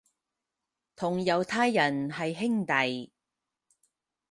[0.95, 3.11] 同猶太人係兄弟